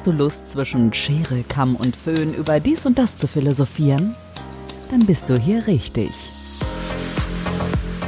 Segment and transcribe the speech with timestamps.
[0.00, 4.16] Hast du Lust, zwischen Schere, Kamm und Föhn über dies und das zu philosophieren?
[4.90, 6.08] Dann bist du hier richtig.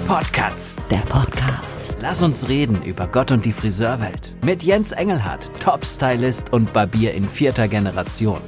[0.08, 0.78] Podcasts.
[0.90, 1.98] Der Podcast.
[2.00, 4.34] Lass uns reden über Gott und die Friseurwelt.
[4.42, 8.40] Mit Jens Engelhardt, Top-Stylist und Barbier in vierter Generation.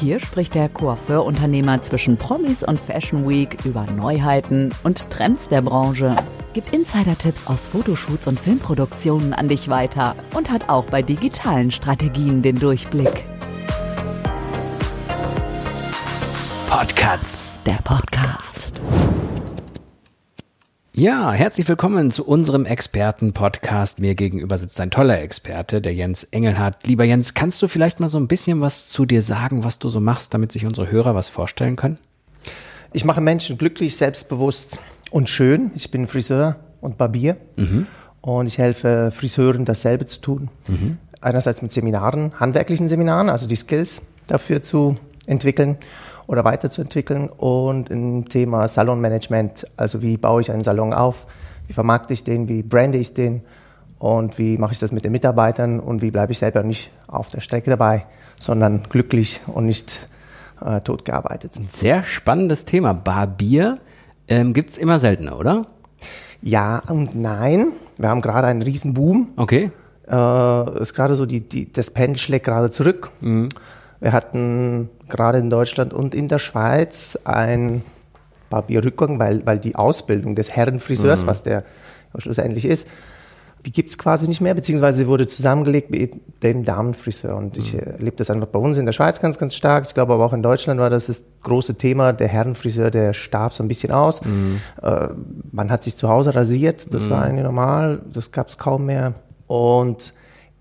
[0.00, 6.16] Hier spricht der Coiffeur-Unternehmer zwischen Promis und Fashion Week über Neuheiten und Trends der Branche,
[6.56, 12.40] gibt Insider-Tipps aus Fotoshoots und Filmproduktionen an dich weiter und hat auch bei digitalen Strategien
[12.40, 13.24] den Durchblick.
[16.70, 17.50] Podcasts.
[17.66, 18.80] Der Podcast.
[20.94, 24.00] Ja, herzlich willkommen zu unserem Experten-Podcast.
[24.00, 26.86] Mir gegenüber sitzt ein toller Experte, der Jens Engelhardt.
[26.86, 29.90] Lieber Jens, kannst du vielleicht mal so ein bisschen was zu dir sagen, was du
[29.90, 32.00] so machst, damit sich unsere Hörer was vorstellen können?
[32.94, 34.78] Ich mache Menschen glücklich, selbstbewusst
[35.16, 35.70] und schön.
[35.74, 37.86] Ich bin Friseur und Barbier mhm.
[38.20, 40.50] und ich helfe Friseuren, dasselbe zu tun.
[40.68, 40.98] Mhm.
[41.22, 45.78] Einerseits mit Seminaren, handwerklichen Seminaren, also die Skills dafür zu entwickeln
[46.26, 51.26] oder weiterzuentwickeln und ein Thema Salonmanagement, also wie baue ich einen Salon auf,
[51.66, 53.40] wie vermarkte ich den, wie brande ich den
[53.98, 57.30] und wie mache ich das mit den Mitarbeitern und wie bleibe ich selber nicht auf
[57.30, 58.04] der Strecke dabei,
[58.38, 59.98] sondern glücklich und nicht
[60.62, 61.54] äh, tot gearbeitet.
[61.70, 62.92] Sehr spannendes Thema.
[62.92, 63.78] Barbier
[64.28, 65.62] ähm, gibt es immer seltener, oder?
[66.42, 67.72] Ja und nein.
[67.98, 69.30] Wir haben gerade einen riesen Boom.
[69.36, 69.70] Okay.
[70.08, 73.10] Äh, ist gerade so, die, die, das Pendel schlägt gerade zurück.
[73.20, 73.48] Mhm.
[74.00, 77.82] Wir hatten gerade in Deutschland und in der Schweiz ein
[78.50, 81.26] Barbierrückgang, weil, weil die Ausbildung des Herrenfriseurs, mhm.
[81.26, 81.64] was der
[82.18, 82.88] schlussendlich ist,
[83.66, 86.12] die gibt es quasi nicht mehr, beziehungsweise sie wurde zusammengelegt mit
[86.44, 87.36] dem Damenfriseur.
[87.36, 87.80] Und ich mhm.
[87.80, 89.86] erlebe das einfach bei uns in der Schweiz ganz, ganz stark.
[89.88, 92.12] Ich glaube aber auch in Deutschland war das das große Thema.
[92.12, 94.24] Der Herrenfriseur, der starb so ein bisschen aus.
[94.24, 94.60] Mhm.
[94.82, 95.08] Äh,
[95.50, 97.10] man hat sich zu Hause rasiert, das mhm.
[97.10, 99.14] war eigentlich normal, das gab es kaum mehr.
[99.48, 100.14] Und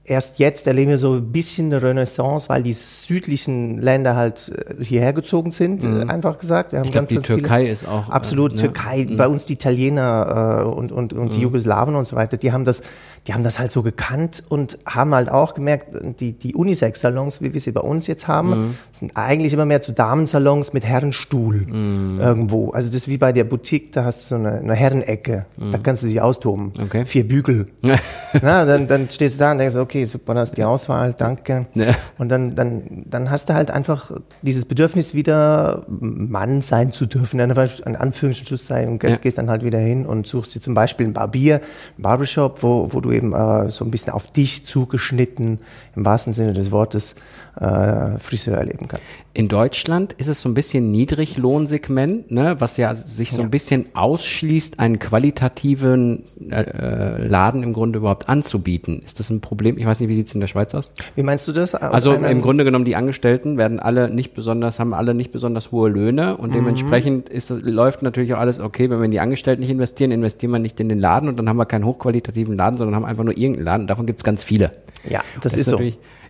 [0.06, 4.84] erst jetzt erleben wir so ein bisschen eine Renaissance, weil die südlichen Länder halt äh,
[4.84, 6.10] hierher gezogen sind, mhm.
[6.10, 6.72] einfach gesagt.
[6.72, 8.10] Wir haben ich glaube, die Türkei viele, ist auch.
[8.10, 9.18] Absolut, äh, Türkei, mhm.
[9.18, 11.44] bei uns die Italiener äh, und, und, und die mhm.
[11.44, 12.82] Jugoslawen und so weiter, die haben das
[13.28, 15.88] die haben das halt so gekannt und haben halt auch gemerkt,
[16.20, 18.78] die, die Unisex-Salons, wie wir sie bei uns jetzt haben, mhm.
[18.92, 22.20] sind eigentlich immer mehr zu Damensalons mit Herrenstuhl mhm.
[22.20, 22.70] irgendwo.
[22.70, 25.78] Also das ist wie bei der Boutique, da hast du so eine, eine Herrenecke, da
[25.80, 26.72] kannst du dich austoben.
[26.80, 27.06] Okay.
[27.06, 27.68] Vier Bügel.
[28.42, 31.68] Na, dann, dann stehst du da und denkst, okay, super, da hast die Auswahl, danke.
[31.74, 31.96] Ja.
[32.18, 34.12] Und dann, dann, dann hast du halt einfach
[34.42, 39.16] dieses Bedürfnis wieder, Mann sein zu dürfen, in Anführungsschlusszeichen, und ja.
[39.16, 41.62] gehst dann halt wieder hin und suchst dir zum Beispiel ein Barbier,
[41.98, 45.60] ein Barbershop, wo, wo du eben äh, so ein bisschen auf dich zugeschnitten,
[45.96, 47.16] im wahrsten Sinne des Wortes,
[47.60, 49.25] äh, Friseur erleben kannst.
[49.36, 53.88] In Deutschland ist es so ein bisschen Niedriglohnsegment, ne, was ja sich so ein bisschen
[53.94, 59.02] ausschließt, einen qualitativen äh, äh, Laden im Grunde überhaupt anzubieten.
[59.04, 59.78] Ist das ein Problem?
[59.78, 60.90] Ich weiß nicht, wie sieht's in der Schweiz aus?
[61.16, 61.76] Wie meinst du das?
[61.76, 65.74] Aus also im Grunde genommen, die Angestellten werden alle nicht besonders, haben alle nicht besonders
[65.74, 66.54] hohe Löhne und mhm.
[66.54, 70.52] dementsprechend ist, läuft natürlich auch alles okay, wenn wir in die Angestellten nicht investieren, investieren
[70.54, 73.26] wir nicht in den Laden und dann haben wir keinen hochqualitativen Laden, sondern haben einfach
[73.26, 73.88] nur irgendeinen Laden.
[73.88, 74.72] Davon gibt's ganz viele.
[75.10, 75.82] Ja, das, das ist so.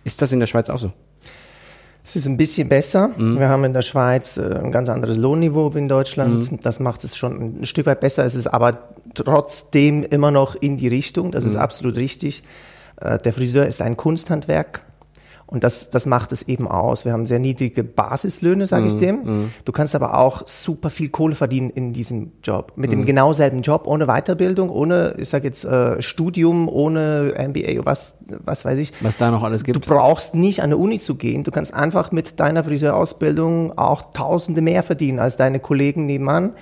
[0.02, 0.90] Ist das in der Schweiz auch so?
[2.06, 3.10] Es ist ein bisschen besser.
[3.16, 3.40] Mhm.
[3.40, 6.52] Wir haben in der Schweiz äh, ein ganz anderes Lohnniveau wie in Deutschland.
[6.52, 6.60] Mhm.
[6.60, 8.24] Das macht es schon ein Stück weit besser.
[8.24, 8.78] Es ist aber
[9.14, 11.32] trotzdem immer noch in die Richtung.
[11.32, 11.50] Das mhm.
[11.50, 12.44] ist absolut richtig.
[13.00, 14.82] Äh, der Friseur ist ein Kunsthandwerk.
[15.48, 17.04] Und das, das macht es eben aus.
[17.04, 19.16] Wir haben sehr niedrige Basislöhne, sage mm, ich dem.
[19.16, 19.52] Mm.
[19.64, 22.72] Du kannst aber auch super viel Kohle verdienen in diesem Job.
[22.74, 22.92] Mit mm.
[22.92, 28.16] dem genau selben Job, ohne Weiterbildung, ohne, ich sage jetzt, äh, Studium, ohne MBA, was,
[28.44, 28.92] was weiß ich.
[29.02, 29.76] Was da noch alles gibt.
[29.76, 31.44] Du brauchst nicht an eine Uni zu gehen.
[31.44, 36.54] Du kannst einfach mit deiner Friseurausbildung auch Tausende mehr verdienen als deine Kollegen nebenan.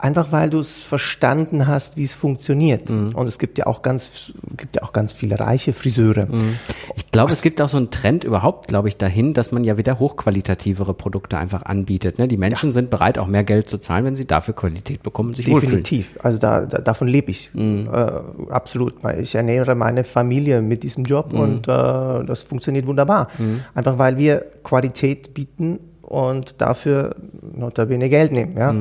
[0.00, 2.88] Einfach weil du es verstanden hast, wie es funktioniert.
[2.88, 3.14] Mhm.
[3.14, 6.26] Und es gibt ja auch ganz, gibt ja auch ganz viele reiche Friseure.
[6.26, 6.56] Mhm.
[6.96, 9.76] Ich glaube, es gibt auch so einen Trend überhaupt, glaube ich, dahin, dass man ja
[9.76, 12.18] wieder hochqualitativere Produkte einfach anbietet.
[12.18, 12.28] Ne?
[12.28, 12.72] Die Menschen ja.
[12.72, 16.14] sind bereit, auch mehr Geld zu zahlen, wenn sie dafür Qualität bekommen, sich Definitiv.
[16.14, 16.24] Wohlfühlen.
[16.24, 17.50] Also da, da, davon lebe ich.
[17.52, 17.90] Mhm.
[17.92, 18.94] Äh, absolut.
[19.20, 21.40] Ich ernähre meine Familie mit diesem Job mhm.
[21.40, 23.28] und äh, das funktioniert wunderbar.
[23.36, 23.60] Mhm.
[23.74, 27.14] Einfach weil wir Qualität bieten und dafür
[27.54, 28.56] notabene Geld nehmen.
[28.56, 28.74] Ja?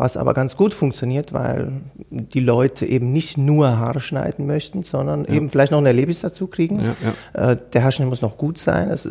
[0.00, 1.72] Was aber ganz gut funktioniert, weil
[2.08, 5.34] die Leute eben nicht nur Haare schneiden möchten, sondern ja.
[5.34, 6.80] eben vielleicht noch ein Erlebnis dazu kriegen.
[6.80, 6.96] Ja,
[7.34, 7.50] ja.
[7.50, 8.88] Äh, der Haarschnitt muss noch gut sein.
[8.88, 9.06] Das,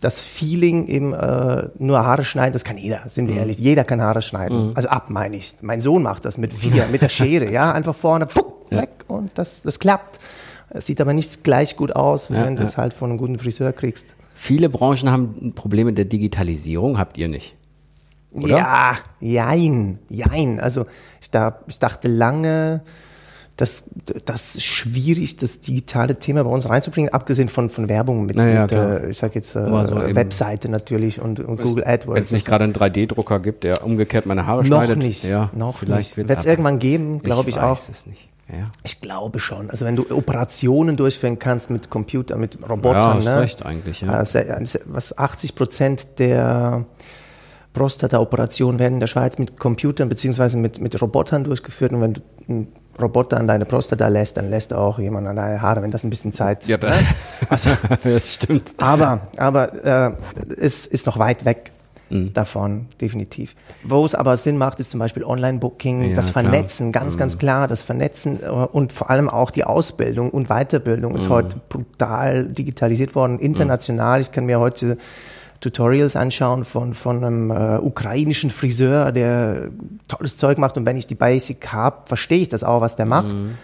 [0.00, 3.40] das Feeling eben äh, nur Haare schneiden, das kann jeder, sind wir mhm.
[3.42, 3.58] ehrlich.
[3.60, 4.70] Jeder kann Haare schneiden.
[4.70, 4.72] Mhm.
[4.74, 5.54] Also ab meine ich.
[5.60, 9.30] Mein Sohn macht das mit vier, mit der Schere, ja, einfach vorne, pfuck, weg und
[9.36, 10.18] das, das klappt.
[10.70, 13.72] Es sieht aber nicht gleich gut aus, wenn du es halt von einem guten Friseur
[13.72, 14.16] kriegst.
[14.34, 17.54] Viele Branchen haben Probleme der Digitalisierung, habt ihr nicht?
[18.34, 18.48] Oder?
[18.58, 20.60] Ja, jein, jein.
[20.60, 20.86] Also
[21.20, 22.82] ich, da, ich dachte lange,
[23.56, 23.84] das,
[24.24, 28.62] das ist schwierig, das digitale Thema bei uns reinzubringen, abgesehen von, von Werbung mit, Naja,
[28.62, 32.16] mit äh, ich sag jetzt, äh, Aber so eben- Webseite natürlich und, und Google AdWords.
[32.16, 34.98] Wenn es nicht gerade einen 3D-Drucker gibt, der umgekehrt meine Haare noch schneidet.
[34.98, 36.28] nicht, ja, noch vielleicht nicht.
[36.28, 37.70] wird es irgendwann geben, glaube ich, auch.
[37.72, 38.28] weiß es nicht.
[38.50, 38.70] Ja.
[38.84, 39.68] Ich glaube schon.
[39.70, 43.40] Also wenn du Operationen durchführen kannst mit Computer, mit Ja, Robotern, hast ne?
[43.40, 44.22] recht eigentlich, ja.
[44.22, 46.84] Äh, was 80 Prozent der
[47.74, 51.92] Prostata-Operationen werden in der Schweiz mit Computern beziehungsweise mit, mit Robotern durchgeführt.
[51.92, 52.68] Und wenn du einen
[53.00, 56.02] Roboter an deine Prostata lässt, dann lässt er auch jemand an deine Haare, wenn das
[56.04, 56.66] ein bisschen Zeit.
[56.66, 56.94] Ja, das,
[57.48, 57.70] Also,
[58.02, 58.74] das stimmt.
[58.78, 60.12] aber aber äh,
[60.58, 61.72] es ist noch weit weg.
[62.10, 62.32] Mhm.
[62.32, 63.54] Davon, definitiv.
[63.84, 66.42] Wo es aber Sinn macht, ist zum Beispiel Online-Booking, Ja, das klar.
[66.42, 66.48] Mhm.
[66.48, 71.12] Vernetzen, ganz, ganz klar, das Vernetzen äh, und vor allem auch die Ausbildung und Weiterbildung
[71.12, 71.18] Mhm.
[71.18, 74.22] ist heute brutal digitalisiert worden, international.
[74.22, 74.96] Ich kann mir heute
[75.60, 79.68] Tutorials anschauen von, von einem äh, ukrainischen Friseur, der
[80.06, 83.06] tolles Zeug macht und wenn ich die Basic habe, verstehe ich das auch, was der
[83.06, 83.32] macht.
[83.32, 83.58] Mhm.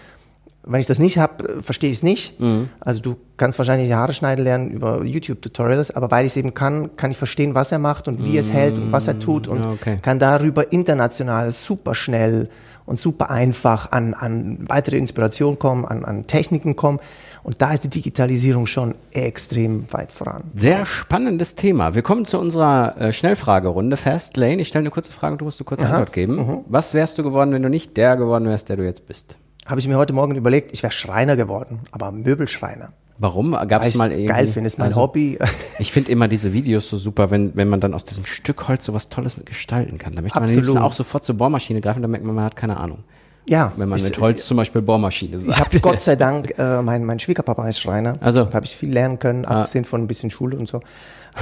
[0.65, 2.33] Wenn ich das nicht habe, verstehe ich es nicht.
[2.79, 6.53] Also du kannst wahrscheinlich die Haare schneiden lernen über YouTube-Tutorials, aber weil ich es eben
[6.53, 9.19] kann, kann ich verstehen, was er macht und wie er es hält und was er
[9.19, 9.97] tut und okay.
[10.01, 12.49] kann darüber international super schnell
[12.85, 16.99] und super einfach an, an weitere Inspiration kommen, an, an Techniken kommen.
[17.43, 20.43] Und da ist die Digitalisierung schon extrem weit voran.
[20.55, 21.93] Sehr spannendes Thema.
[21.93, 23.97] Wir kommen zu unserer äh, Schnellfragerunde.
[23.97, 26.35] Fast Lane, ich stelle eine kurze Frage und du musst eine kurze Antwort geben.
[26.37, 26.57] Mhm.
[26.67, 29.37] Was wärst du geworden, wenn du nicht der geworden wärst, der du jetzt bist?
[29.65, 32.89] Habe ich mir heute Morgen überlegt, ich wäre Schreiner geworden, aber Möbelschreiner.
[33.17, 33.53] Warum?
[33.67, 34.25] Gab es mal irgendwie?
[34.27, 35.39] geil finde, ist mein also, Hobby.
[35.79, 38.85] Ich finde immer diese Videos so super, wenn, wenn man dann aus diesem Stück Holz
[38.85, 40.13] so was Tolles mit gestalten kann.
[40.15, 42.55] Da möchte man am liebsten auch sofort zur Bohrmaschine greifen, da merkt man, man hat
[42.55, 42.99] keine Ahnung.
[43.47, 45.57] Ja, Wenn man ich, mit Holz zum Beispiel Bohrmaschine sagt.
[45.57, 48.17] Ich habe Gott sei Dank, äh, mein, mein Schwiegerpapa ist Schreiner.
[48.19, 48.45] Also.
[48.45, 50.81] Da habe ich viel lernen können, abgesehen von ein bisschen Schule und so.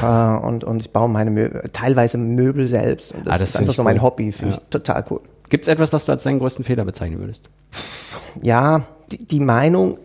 [0.02, 3.14] Äh, und, und ich baue meine Mö teilweise Möbel selbst.
[3.14, 4.04] Und das, Ah, das ist einfach so mein cool.
[4.04, 4.62] Hobby, finde Ja.
[4.62, 5.22] ich total cool.
[5.50, 7.44] Gibt es etwas, was du als deinen größten Fehler bezeichnen würdest?
[8.42, 9.98] Ja, die, die Meinung,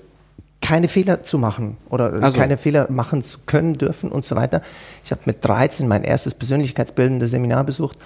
[0.61, 2.39] keine Fehler zu machen oder Also.
[2.39, 4.61] keine Fehler machen zu können, dürfen und so weiter.
[5.05, 7.97] Ich habe mit 13 mein erstes persönlichkeitsbildendes Seminar besucht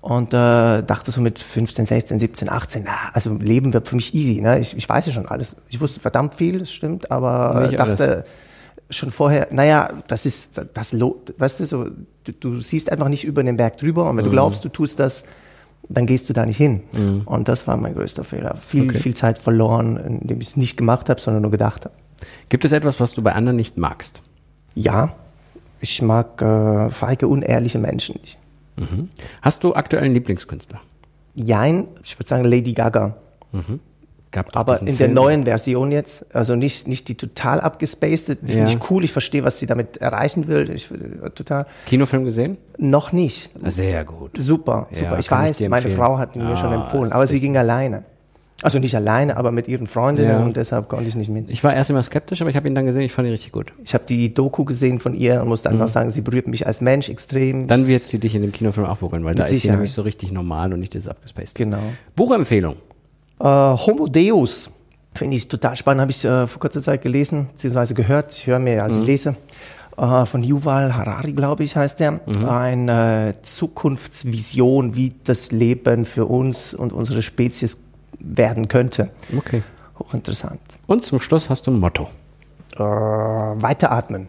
[0.00, 4.14] und äh, dachte so mit 15, 16, 17, 18, na, also Leben wird für mich
[4.14, 4.40] easy.
[4.40, 4.60] Ne?
[4.60, 5.56] Ich, ich weiß ja schon alles.
[5.70, 8.24] Ich wusste verdammt viel, das stimmt, aber Nicht dachte
[8.90, 11.84] schon vorher, naja, das ist das, lo- weißt du, so,
[12.24, 14.34] du, du siehst einfach nicht über den Berg drüber und wenn du Mhm.
[14.34, 15.24] glaubst, du tust das,
[15.88, 16.82] dann gehst du da nicht hin.
[17.26, 18.56] Und das war mein größter Fehler.
[18.56, 18.98] Viel, Okay.
[18.98, 21.94] viel Zeit verloren, indem ich es nicht gemacht habe, sondern nur gedacht habe.
[22.48, 24.22] Gibt es etwas, was du bei anderen nicht magst?
[24.74, 25.14] Ja,
[25.80, 28.38] ich mag äh, feige, unehrliche Menschen nicht.
[29.42, 30.80] Hast du aktuell einen Lieblingskünstler?
[31.34, 33.16] Jein, ich würde sagen Lady Gaga.
[34.32, 35.14] Gab Aber in der Film.
[35.14, 38.64] neuen Version jetzt, also nicht, nicht die total abgespacede, die Ja.
[38.66, 40.70] finde ich cool, ich verstehe, was sie damit erreichen will.
[40.70, 41.66] Ich, äh, total.
[41.86, 42.56] Kinofilm gesehen?
[42.78, 43.50] Noch nicht.
[43.64, 44.30] Sehr gut.
[44.38, 45.18] Super, Ja, super.
[45.18, 45.88] ich kann ich weiß, dir meine.
[45.90, 48.04] Frau hat ihn mir Ah, schon empfohlen, aber sie ging alleine.
[48.64, 50.38] Also nicht alleine, aber mit ihren Freundinnen Ja.
[50.38, 51.50] und deshalb konnte ich nicht mit.
[51.50, 53.50] Ich war erst immer skeptisch, aber ich habe ihn dann gesehen, ich fand ihn richtig
[53.52, 53.72] gut.
[53.84, 56.80] Ich habe die Doku gesehen von ihr und musste einfach sagen, sie berührt mich als
[56.80, 57.62] Mensch extrem.
[57.62, 57.66] Mhm.
[57.66, 59.78] Dann wird sie dich in dem Kinofilm auch berühren, weil da ist sie Sicherheit.
[59.78, 61.56] nämlich so richtig normal und nicht dieses abgespaced.
[61.56, 61.78] Genau.
[62.14, 62.76] Buchempfehlung.
[63.42, 64.70] Äh, Homo Deus
[65.14, 68.32] finde ich total spannend, habe ich äh, vor kurzer Zeit gelesen, beziehungsweise gehört.
[68.32, 69.34] Ich höre mir, als ich lese.
[69.96, 72.20] Äh, von Yuval Harari, glaube ich, heißt der.
[72.48, 77.78] Eine Zukunftsvision, wie das Leben für uns und unsere Spezies
[78.20, 79.10] werden könnte.
[79.36, 79.62] Okay.
[79.98, 80.60] Hochinteressant.
[80.86, 82.08] Und zum Schluss hast du ein Motto.
[82.76, 84.28] Äh, weiteratmen.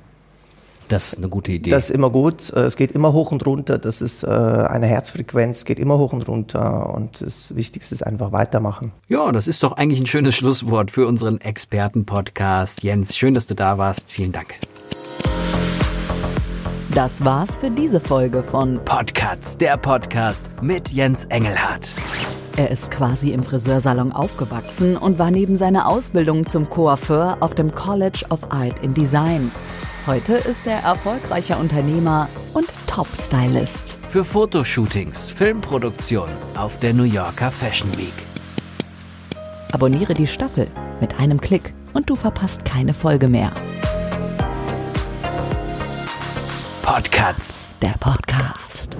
[0.94, 1.72] Das ist eine gute Idee.
[1.72, 2.54] Das ist immer gut.
[2.54, 3.80] Äh, Es geht immer hoch und runter.
[3.80, 6.94] Das ist äh, eine Herzfrequenz, geht immer hoch und runter.
[6.94, 8.92] Und das Wichtigste ist einfach weitermachen.
[9.08, 12.84] ja, das ist doch eigentlich ein schönes Schlusswort für unseren Experten-Podcast.
[12.84, 14.12] Jens, schön, dass du da warst.
[14.12, 14.54] Vielen Dank.
[16.94, 21.90] Das war's für diese Folge von Podcasts, der Podcast mit Jens Engelhardt.
[22.56, 27.74] Er ist quasi im Friseursalon aufgewachsen und war neben seiner Ausbildung zum Coiffeur auf dem
[27.74, 29.52] College of Art in Design.
[30.06, 33.98] Heute ist er erfolgreicher Unternehmer und Top-Stylist.
[34.10, 38.12] Für Fotoshootings, Filmproduktion auf der New Yorker Fashion Week.
[39.72, 40.68] Abonniere die Staffel
[41.00, 43.54] mit einem Klick und du verpasst keine Folge mehr.
[46.82, 47.64] Podcasts.
[47.82, 48.98] Der Podcast.